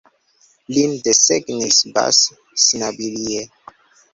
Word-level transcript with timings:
Lin 0.77 0.95
desegnis 1.07 1.77
Bas 1.99 2.25
Snabilie. 2.65 3.45